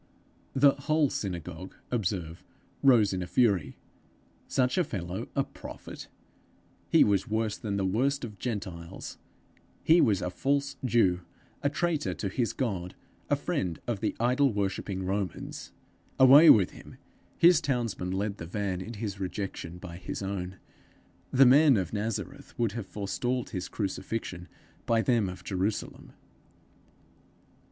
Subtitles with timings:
[0.55, 2.43] The whole synagogue, observe,
[2.81, 3.77] rose in a fury.
[4.47, 6.07] Such a fellow a prophet!
[6.89, 9.19] He was worse than the worst of Gentiles!
[9.83, 11.19] he was a false Jew!
[11.61, 12.95] a traitor to his God!
[13.29, 15.71] a friend of the idol worshipping Romans!
[16.19, 16.97] Away with him!
[17.37, 20.55] His townsmen led the van in his rejection by his own.
[21.29, 24.47] The men of Nazareth would have forestalled his crucifixion
[24.87, 26.13] by them of Jerusalem.